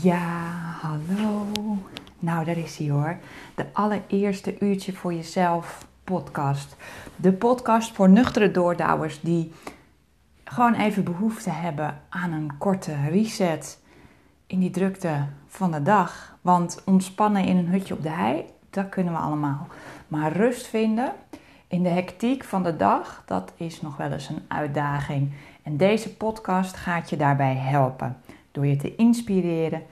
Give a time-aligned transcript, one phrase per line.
[0.00, 0.50] Ja,
[0.80, 1.46] hallo.
[2.18, 3.18] Nou, daar is hij hoor.
[3.54, 6.76] De allereerste uurtje voor jezelf podcast.
[7.16, 9.52] De podcast voor nuchtere doordouwers die
[10.44, 13.78] gewoon even behoefte hebben aan een korte reset
[14.46, 16.36] in die drukte van de dag.
[16.40, 19.66] Want ontspannen in een hutje op de hei, dat kunnen we allemaal.
[20.08, 21.12] Maar rust vinden
[21.66, 25.32] in de hectiek van de dag, dat is nog wel eens een uitdaging.
[25.62, 28.16] En deze podcast gaat je daarbij helpen.
[28.52, 29.82] Door je te inspireren,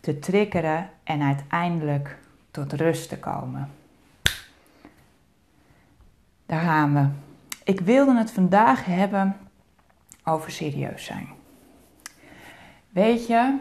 [0.00, 2.18] te triggeren en uiteindelijk
[2.50, 3.70] tot rust te komen.
[6.46, 7.06] Daar gaan we.
[7.64, 9.36] Ik wilde het vandaag hebben
[10.24, 11.28] over serieus zijn.
[12.88, 13.58] Weet je,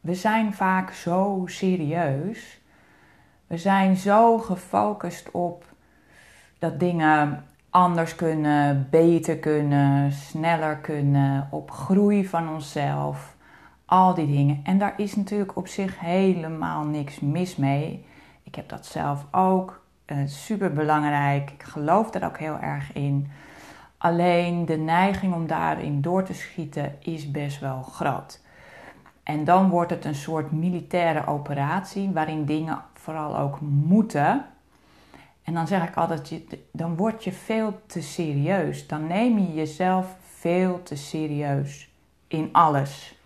[0.00, 2.60] we zijn vaak zo serieus.
[3.46, 5.64] We zijn zo gefocust op
[6.58, 13.36] dat dingen anders kunnen, beter kunnen, sneller kunnen, op groei van onszelf,
[13.94, 14.60] al die dingen.
[14.64, 18.04] En daar is natuurlijk op zich helemaal niks mis mee.
[18.42, 19.82] Ik heb dat zelf ook.
[20.06, 21.50] Uh, Super belangrijk.
[21.50, 23.30] Ik geloof daar ook heel erg in.
[23.98, 28.40] Alleen de neiging om daarin door te schieten is best wel groot.
[29.22, 34.44] En dan wordt het een soort militaire operatie waarin dingen vooral ook moeten.
[35.42, 38.86] En dan zeg ik altijd, dan word je veel te serieus.
[38.86, 41.90] Dan neem je jezelf veel te serieus
[42.28, 43.22] in alles.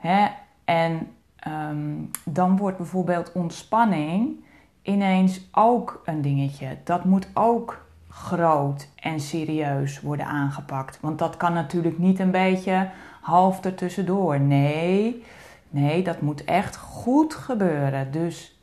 [0.00, 0.26] Hè?
[0.64, 4.44] En ehm, dan wordt bijvoorbeeld ontspanning
[4.82, 6.76] ineens ook een dingetje.
[6.84, 11.00] Dat moet ook groot en serieus worden aangepakt.
[11.00, 12.88] Want dat kan natuurlijk niet een beetje
[13.20, 14.40] half ertussendoor.
[14.40, 15.24] Nee,
[15.70, 18.10] nee, dat moet echt goed gebeuren.
[18.12, 18.60] Dus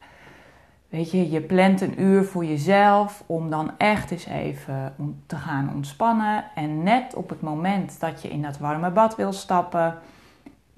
[0.89, 4.93] Weet je, je plant een uur voor jezelf om dan echt eens even
[5.25, 6.45] te gaan ontspannen.
[6.55, 9.97] En net op het moment dat je in dat warme bad wil stappen,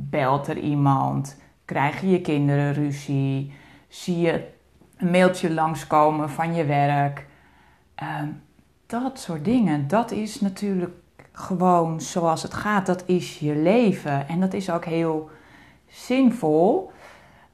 [0.01, 3.53] belt er iemand, krijg je kinderen ruzie,
[3.87, 4.47] zie je
[4.97, 7.25] een mailtje langskomen van je werk.
[7.95, 8.27] Ehm,
[8.85, 10.95] dat soort dingen, dat is natuurlijk
[11.31, 12.85] gewoon zoals het gaat.
[12.85, 15.29] Dat is je leven en dat is ook heel
[15.87, 16.91] zinvol.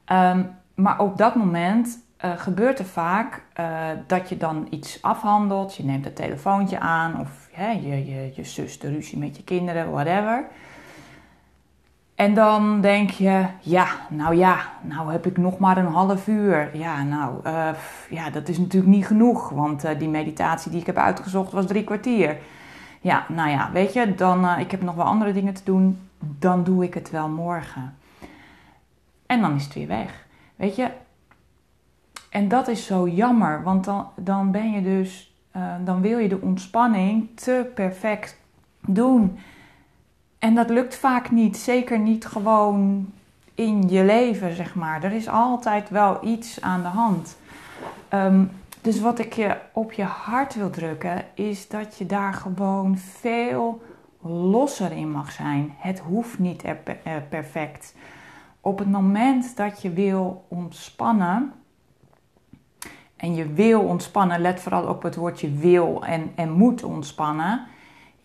[0.04, 0.42] Ehm,
[0.74, 5.74] maar op dat moment uh, gebeurt er vaak uh, dat je dan iets afhandelt.
[5.74, 9.44] Je neemt het telefoontje aan of hè, je, je, je zus de ruzie met je
[9.44, 10.46] kinderen, whatever.
[12.16, 16.76] En dan denk je, ja, nou ja, nou heb ik nog maar een half uur.
[16.76, 17.68] Ja, nou, uh,
[18.10, 21.84] ja, dat is natuurlijk niet genoeg, want die meditatie die ik heb uitgezocht was drie
[21.84, 22.36] kwartier.
[23.00, 26.64] Ja, nou ja, weet je, dan, ik heb nog wel andere dingen te doen, dan
[26.64, 27.96] doe ik het wel morgen.
[29.26, 30.26] En dan is het weer weg.
[30.56, 30.90] Weet je,
[32.30, 36.28] en dat is zo jammer, want dan, dan ben je dus, uh, dan wil je
[36.28, 38.40] de ontspanning te perfect
[38.80, 39.38] doen.
[40.46, 43.12] En dat lukt vaak niet, zeker niet gewoon
[43.54, 45.04] in je leven, zeg maar.
[45.04, 47.36] Er is altijd wel iets aan de hand.
[48.14, 52.98] Um, dus wat ik je op je hart wil drukken, is dat je daar gewoon
[52.98, 53.82] veel
[54.22, 55.74] losser in mag zijn.
[55.78, 57.94] Het hoeft niet er perfect.
[58.60, 61.52] Op het moment dat je wil ontspannen,
[63.16, 67.66] en je wil ontspannen, let vooral op het woordje wil en, en moet ontspannen.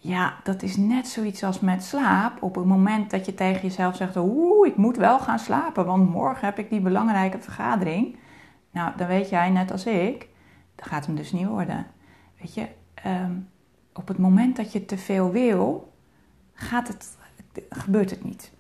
[0.03, 2.43] Ja, dat is net zoiets als met slaap.
[2.43, 6.09] Op het moment dat je tegen jezelf zegt: Oeh, ik moet wel gaan slapen, want
[6.09, 8.15] morgen heb ik die belangrijke vergadering.
[8.71, 10.27] Nou, dan weet jij net als ik,
[10.75, 11.87] dat gaat hem dus niet worden.
[12.39, 13.31] Weet je, ehm,
[13.93, 15.93] op het moment dat je te veel wil,
[16.53, 17.17] gaat het,
[17.69, 18.51] gebeurt het niet.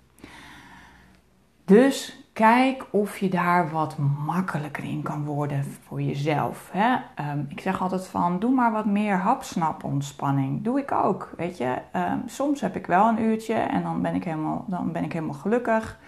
[1.65, 6.69] Dus kijk of je daar wat makkelijker in kan worden voor jezelf.
[6.71, 6.97] Hè?
[7.15, 10.63] Ehm, ik zeg altijd van, doe maar wat meer hapsnap ontspanning.
[10.63, 11.77] Doe ik ook, weet je.
[11.91, 15.13] Ehm, soms heb ik wel een uurtje en dan ben, ik helemaal, dan ben ik
[15.13, 15.99] helemaal gelukkig.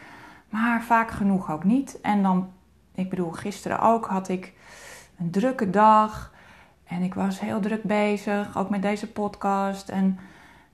[0.49, 2.01] Maar vaak genoeg ook niet.
[2.01, 2.49] En dan,
[2.95, 4.53] ik bedoel, gisteren ook had ik
[5.19, 6.33] een drukke dag.
[6.83, 10.19] En ik was heel druk bezig, ook met deze podcast en,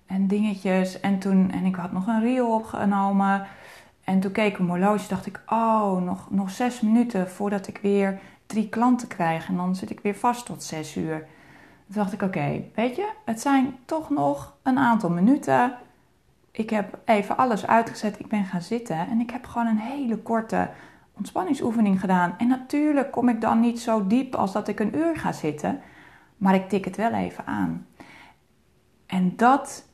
[0.06, 1.00] en dingetjes.
[1.00, 3.48] En toen, en ik had nog een reel opgenomen...
[4.10, 7.78] En toen keek ik mijn horloge dacht ik, oh, nog, nog zes minuten voordat ik
[7.78, 9.48] weer drie klanten krijg.
[9.48, 11.18] En dan zit ik weer vast tot zes uur.
[11.86, 15.76] Toen dacht ik, oké, weet je, het zijn toch nog een aantal minuten.
[16.52, 18.98] Ik heb even alles uitgezet, ik ben gaan zitten.
[18.98, 20.70] En ik heb gewoon een hele korte
[21.18, 22.36] ontspanningsoefening gedaan.
[22.38, 25.82] En natuurlijk kom ik dan niet zo diep als dat ik een uur ga zitten.
[26.38, 27.88] Maar ik tik het wel even aan.
[29.06, 29.86] En dat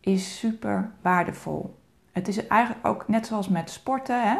[0.00, 1.80] is super waardevol.
[2.12, 4.22] Het is eigenlijk ook net zoals met sporten.
[4.22, 4.38] Hè?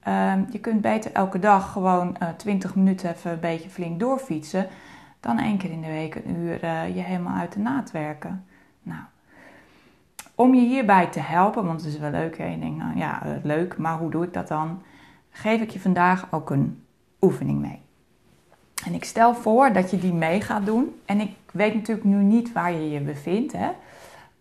[0.00, 4.00] Ehm, je kunt beter elke dag gewoon uh, eh, 20 minuten even een beetje flink
[4.00, 4.68] doorfietsen.
[5.20, 8.44] Dan één keer in de week een uur uh, je helemaal uit de naad werken.
[8.82, 9.00] Nou,
[10.34, 12.38] Om je hierbij te helpen, want het is wel leuk.
[12.38, 12.46] Hè?
[12.46, 14.82] Je denkt, nou ja, eh, leuk, maar hoe doe ik dat dan?
[15.30, 16.84] Geef ik je vandaag ook een
[17.20, 17.80] oefening mee.
[18.86, 21.00] En ik stel voor dat je die mee gaat doen.
[21.04, 23.52] En ik weet natuurlijk nu niet waar je je bevindt.
[23.52, 23.70] Hè?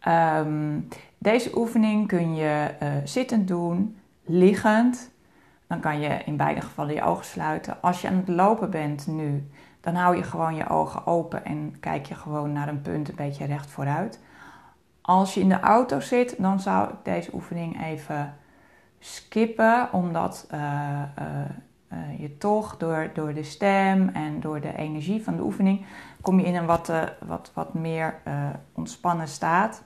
[0.03, 0.79] Ehm,
[1.17, 5.11] deze oefening kun je uh, zittend doen, liggend.
[5.67, 7.81] Dan kan je in beide gevallen je ogen sluiten.
[7.81, 9.49] Als je aan het lopen bent nu,
[9.81, 13.15] dan hou je gewoon je ogen open en kijk je gewoon naar een punt een
[13.15, 14.19] beetje recht vooruit.
[15.01, 18.35] Als je in de auto zit, dan zou ik deze oefening even
[18.99, 20.59] skippen, omdat uh,
[21.19, 25.85] uh, je toch door, door de stem en door de energie van de oefening
[26.21, 26.91] kom je in een wat,
[27.25, 28.21] wat, wat meer
[28.73, 29.83] ontspannen staat.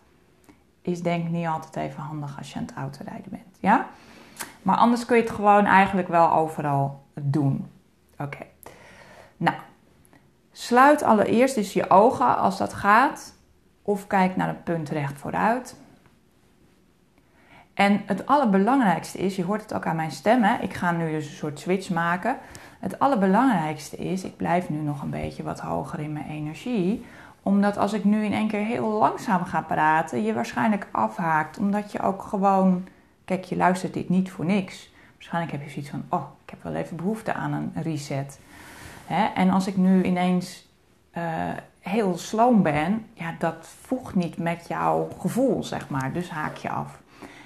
[0.87, 3.57] Is denk ik niet altijd even handig als je aan het autorijden bent.
[3.59, 3.87] Ja?
[4.61, 7.71] Maar anders kun je het gewoon eigenlijk wel overal doen.
[8.17, 8.45] Oké.
[9.37, 9.55] Nou,
[10.51, 13.33] sluit allereerst dus je ogen als dat gaat.
[13.81, 15.75] Of kijk naar een punt recht vooruit.
[17.73, 20.57] En het allerbelangrijkste is, je hoort het ook aan mijn stem, hè?
[20.61, 22.37] ik ga nu dus een soort switch maken.
[22.79, 27.05] Het allerbelangrijkste is, ik blijf nu nog een beetje wat hoger in mijn energie.
[27.47, 31.57] Omdat als ik nu in één keer heel langzaam ga praten, je waarschijnlijk afhaakt.
[31.57, 32.83] Omdat je ook gewoon
[33.27, 34.89] Kijk, je luistert dit niet voor niks.
[35.13, 38.39] Waarschijnlijk heb je zoiets van: oh, ik heb wel even behoefte aan een reset.
[39.05, 39.25] Hè?
[39.25, 40.67] En als ik nu ineens
[41.17, 41.23] uh,
[41.79, 46.13] heel sloom ben, ja, dat voegt niet met jouw gevoel, zeg maar.
[46.13, 47.01] Dus haak je af.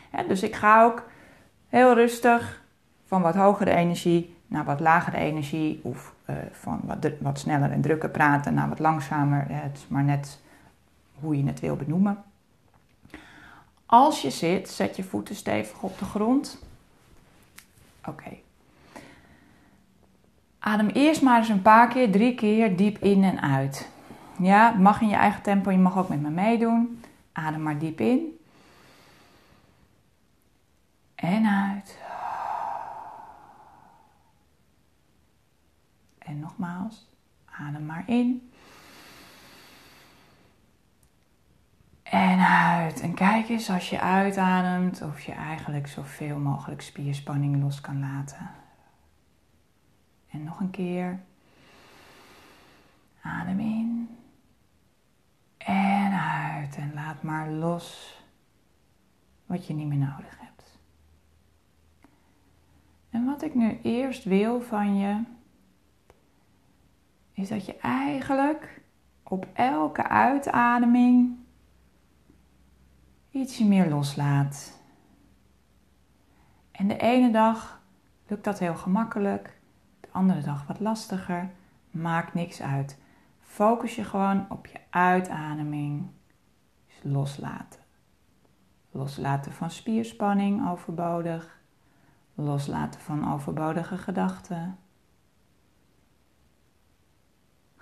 [0.09, 0.27] Hè?
[0.27, 1.09] Dus ik ga ook
[1.67, 2.63] heel rustig
[3.05, 5.79] van wat hogere energie naar wat lagere energie.
[5.83, 6.13] Of
[6.51, 9.45] van wat, wat sneller en drukker praten naar wat langzamer.
[9.49, 10.39] Het is maar net
[11.19, 12.23] hoe je het wil benoemen.
[13.85, 16.63] Als je zit, zet je voeten stevig op de grond.
[18.05, 18.37] Oké.
[20.59, 23.89] Adem eerst maar eens een paar keer, drie keer diep in en uit.
[24.37, 27.03] Ja, mag in je eigen tempo, je mag ook met me meedoen.
[27.31, 28.39] Adem maar diep in.
[31.15, 31.97] En uit.
[36.41, 37.09] Nogmaals,
[37.45, 38.51] adem maar in.
[42.03, 42.99] En uit.
[43.01, 48.51] En kijk eens als je uitademt of je eigenlijk zoveel mogelijk spierspanning los kan laten.
[50.29, 51.19] En nog een keer.
[53.21, 54.17] Adem in.
[55.57, 56.75] En uit.
[56.75, 58.19] En laat maar los
[59.45, 60.79] wat je niet meer nodig hebt.
[63.09, 65.23] En wat ik nu eerst wil van je,
[67.33, 68.81] is dat je eigenlijk
[69.23, 71.39] op elke uitademing
[73.31, 74.79] ietsje meer loslaat.
[76.71, 77.81] En de ene dag
[78.27, 79.59] lukt dat heel gemakkelijk,
[79.99, 81.49] de andere dag wat lastiger.
[81.91, 82.97] Maakt niks uit.
[83.39, 86.09] Focus je gewoon op je uitademing.
[86.87, 87.79] Dus loslaten.
[88.91, 91.59] Loslaten van spierspanning, overbodig.
[92.35, 94.77] Loslaten van overbodige gedachten.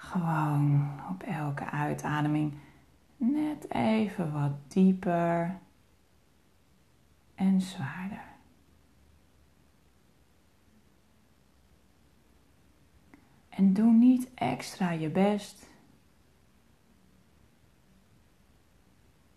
[0.09, 2.53] Gewoon op elke uitademing
[3.17, 5.59] net even wat dieper
[7.35, 8.23] en zwaarder.
[13.49, 15.67] En doe niet extra je best.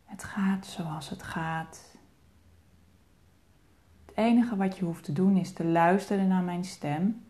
[0.04, 1.96] Het gaat zoals het gaat.
[4.06, 7.22] Het enige wat je hoeft te doen is te luisteren naar mijn stem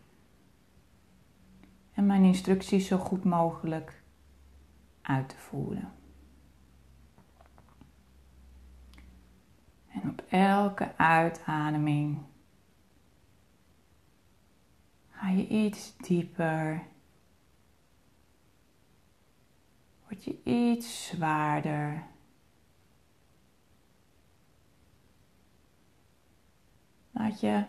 [2.03, 4.03] en mijn instructies zo goed mogelijk
[5.01, 5.93] uit te voeren.
[9.87, 12.21] En op elke uitademing
[15.09, 16.87] ga je iets dieper.
[20.03, 22.03] Word je iets zwaarder.
[27.11, 27.65] Laat je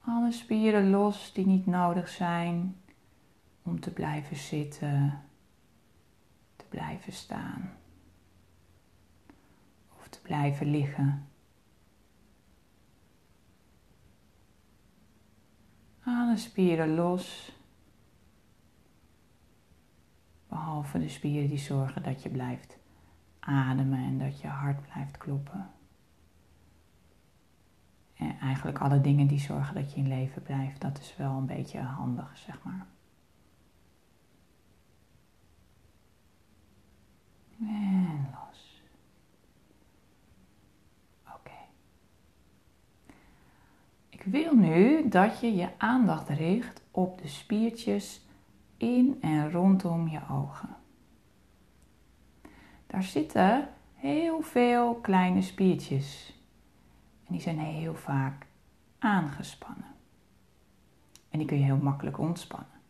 [0.00, 2.80] alle spieren los die niet nodig zijn
[3.70, 5.22] om te blijven zitten,
[6.56, 7.72] te blijven staan
[9.98, 11.28] of te blijven liggen.
[16.04, 17.58] Alle spieren los.
[20.48, 22.78] Behalve de spieren die zorgen dat je blijft
[23.38, 25.70] ademen en dat je hart blijft kloppen.
[28.14, 31.46] En eigenlijk alle dingen die zorgen dat je in leven blijft, dat is wel een
[31.46, 32.86] beetje handig, zeg maar.
[37.60, 38.80] En los.
[44.20, 48.26] Ik wil nu dat je je aandacht richt op de spiertjes
[48.76, 50.76] in en rondom je ogen.
[52.86, 56.38] Daar zitten heel veel kleine spiertjes.
[57.26, 58.46] En die zijn heel vaak
[58.98, 59.94] aangespannen.
[61.28, 62.80] En die kun je heel makkelijk ontspannen.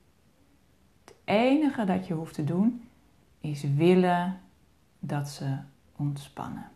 [1.05, 2.89] Het enige dat je hoeft te doen
[3.41, 4.41] is willen
[5.01, 5.59] dat ze
[5.97, 6.71] ontspannen.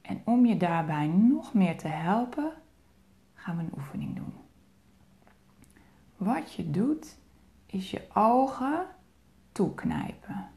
[0.00, 2.52] En om je daarbij nog meer te helpen,
[3.34, 4.32] gaan we een oefening doen.
[6.16, 7.16] Wat je doet,
[7.66, 8.86] is je ogen
[9.52, 10.48] toeknijpen.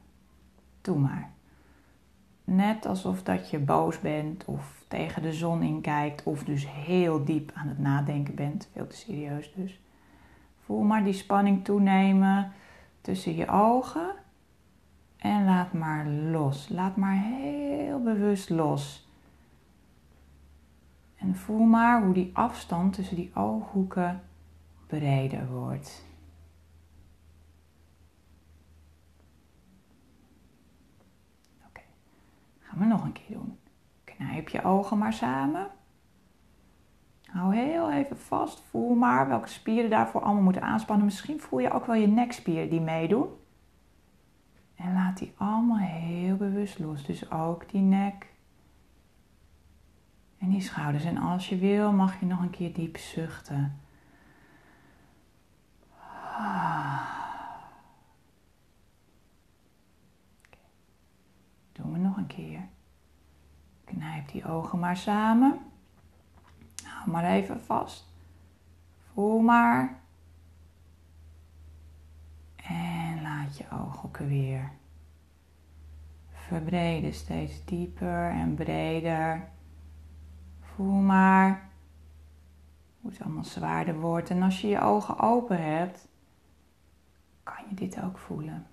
[0.80, 1.30] Doe maar.
[2.44, 7.52] Net alsof dat je boos bent of tegen de zon inkijkt of dus heel diep
[7.54, 8.68] aan het nadenken bent.
[8.72, 9.80] Veel te serieus dus.
[10.64, 12.52] Voel maar die spanning toenemen
[13.00, 14.14] tussen je ogen
[15.16, 16.68] en laat maar los.
[16.68, 19.08] Laat maar heel bewust los.
[21.16, 24.22] En voel maar hoe die afstand tussen die ooghoeken
[24.86, 26.04] breder wordt.
[31.66, 31.80] Oké,
[32.58, 33.58] gaan we nog een keer doen.
[34.04, 35.70] Knijp je ogen maar samen.
[37.32, 38.60] Hou heel even vast.
[38.60, 41.04] Voel maar welke spieren daarvoor allemaal moeten aanspannen.
[41.04, 43.28] Misschien voel je ook wel je nekspieren die meedoen.
[44.74, 47.04] En laat die allemaal heel bewust los.
[47.04, 48.26] Dus ook die nek
[50.38, 51.04] en die schouders.
[51.04, 53.80] En als je wil, mag je nog een keer diep zuchten.
[61.72, 62.60] Doen we nog een keer.
[63.84, 65.69] Knijp die ogen maar samen.
[67.00, 68.04] Hou maar even vast.
[69.12, 70.00] Voel maar.
[72.56, 74.70] En laat je ooghoeken weer
[76.30, 79.48] verbreden, steeds dieper en breder.
[80.60, 81.68] Voel maar
[83.00, 84.30] hoe het allemaal zwaarder wordt.
[84.30, 86.08] En als je je ogen open hebt,
[87.42, 88.66] kan je dit ook voelen.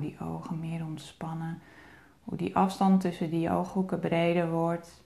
[0.00, 1.60] Die ogen meer ontspannen.
[2.24, 5.04] Hoe die afstand tussen die ooghoeken breder wordt.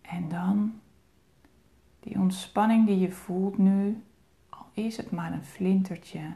[0.00, 0.80] En dan
[2.00, 4.02] die ontspanning die je voelt nu,
[4.48, 6.34] al is het maar een flintertje.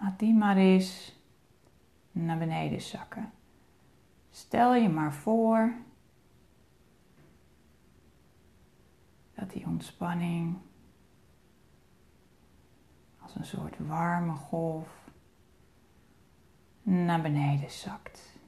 [0.00, 1.18] Laat die maar eens
[2.12, 3.32] naar beneden zakken.
[4.30, 5.72] Stel je maar voor
[9.34, 10.56] dat die ontspanning
[13.30, 15.10] als een soort warme golf
[16.82, 18.38] naar beneden zakt.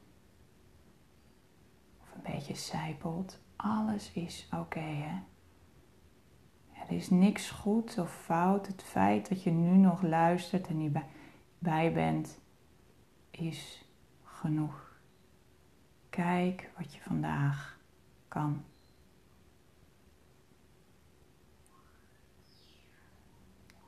[2.01, 3.41] Of een beetje zijpelt.
[3.57, 5.23] Alles is oké?
[6.73, 8.67] Er is niks goed of fout.
[8.67, 11.07] Het feit dat je nu nog luistert en hierbij
[11.59, 12.41] bij bent,
[13.31, 13.85] is
[14.23, 15.01] genoeg.
[16.11, 17.79] Kijk wat je vandaag
[18.29, 18.65] kan.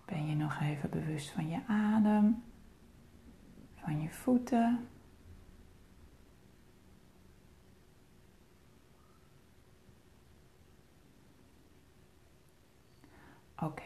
[0.04, 2.42] Ben je nog even bewust van je adem,
[3.74, 4.88] van je voeten.
[13.58, 13.82] Oké,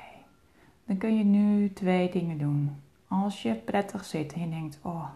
[0.84, 2.82] dan kun je nu twee dingen doen.
[3.08, 5.08] Als je prettig zit en je denkt, oh,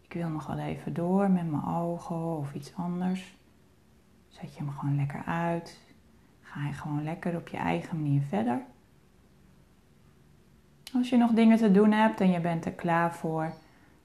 [0.00, 3.36] ik wil nog wel even door met mijn ogen of iets anders,
[4.28, 5.80] zet je hem gewoon lekker uit.
[6.40, 8.62] Ga je gewoon lekker op je eigen manier verder.
[10.94, 13.52] Als je nog dingen te doen hebt en je bent er klaar voor,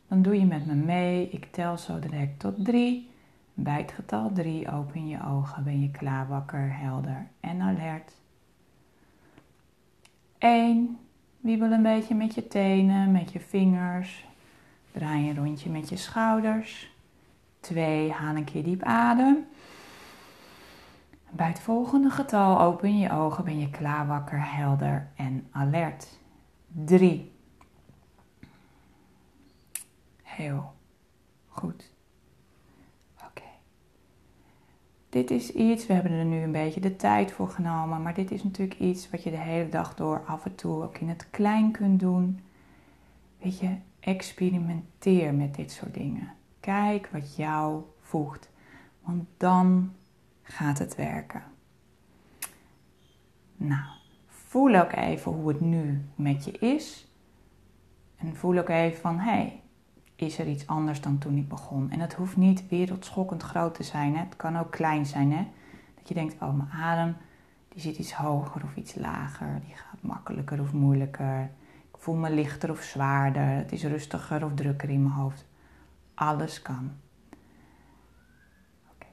[0.07, 1.29] dan doe je met me mee.
[1.29, 3.09] Ik tel zo direct tot drie.
[3.53, 8.11] Bij het getal drie open je ogen, ben je klaar, wakker, helder en alert.
[10.37, 10.97] 1.
[11.39, 14.25] Wiebel een beetje met je tenen, met je vingers.
[14.91, 16.91] Draai een rondje met je schouders.
[17.59, 18.11] 2.
[18.11, 19.45] Haal een keer diep adem.
[21.29, 26.21] Bij het volgende getal open je ogen, ben je klaar, wakker, helder en alert.
[26.73, 27.31] 3.
[30.23, 30.73] Heel
[31.47, 31.91] goed.
[33.27, 33.43] Oké.
[35.09, 38.31] Dit is iets, we hebben er nu een beetje de tijd voor genomen, maar dit
[38.31, 41.29] is natuurlijk iets wat je de hele dag door af en toe ook in het
[41.29, 42.39] klein kunt doen.
[43.41, 46.33] Weet je, experimenteer met dit soort dingen.
[46.59, 48.49] Kijk wat jou voegt,
[49.01, 49.93] want dan
[50.41, 51.43] gaat het werken.
[53.55, 53.85] Nou,
[54.53, 57.07] voel ook even hoe het nu met je is.
[58.15, 59.61] En voel ook even van, hé, hey,
[60.15, 61.91] is er iets anders dan toen ik begon?
[61.91, 64.15] En het hoeft niet wereldschokkend groot te zijn.
[64.15, 64.23] Hè?
[64.23, 65.31] Het kan ook klein zijn.
[65.31, 65.47] Hè?
[65.95, 67.15] Dat je denkt, oh, mijn adem
[67.69, 69.61] die zit iets hoger of iets lager.
[69.65, 71.51] Die gaat makkelijker of moeilijker.
[71.93, 73.47] Ik voel me lichter of zwaarder.
[73.47, 75.45] Het is rustiger of drukker in mijn hoofd.
[76.13, 76.91] Alles kan.
[78.93, 79.07] Oké.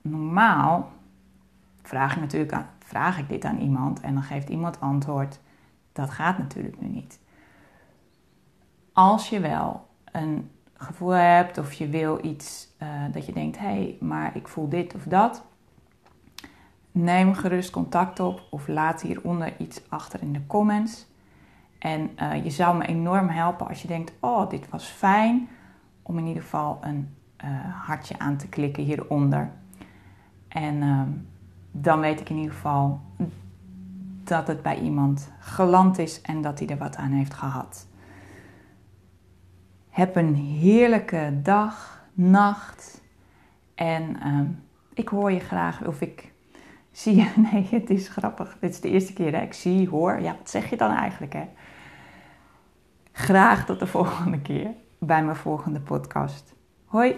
[0.00, 0.92] normaal
[1.82, 5.40] vraag ik natuurlijk aan, vraag ik dit aan iemand en dan geeft iemand antwoord.
[5.92, 7.20] Dat gaat natuurlijk nu niet.
[8.92, 13.66] Als je wel een gevoel hebt of je wil iets uh, dat je denkt, hé,
[13.66, 15.44] hey, maar ik voel dit of dat.
[16.92, 21.06] Neem gerust contact op of laat hieronder iets achter in de comments.
[21.78, 25.48] En uh, je zou me enorm helpen als je denkt, oh, dit was fijn,
[26.02, 27.50] om in ieder geval een uh,
[27.86, 29.50] hartje aan te klikken hieronder.
[30.48, 31.02] En uh,
[31.70, 33.00] dan weet ik in ieder geval
[34.24, 37.86] dat het bij iemand geland is en dat hij er wat aan heeft gehad.
[39.88, 43.02] Heb een heerlijke dag, nacht.
[43.74, 44.40] En uh,
[44.94, 46.32] ik hoor je graag of ik
[46.92, 47.30] zie je.
[47.52, 48.56] Nee, het is grappig.
[48.60, 50.20] Dit is de eerste keer dat ik zie, hoor.
[50.20, 51.44] Ja, wat zeg je dan eigenlijk, hè?
[53.12, 56.54] Graag tot de volgende keer bij mijn volgende podcast.
[56.84, 57.16] Hoi!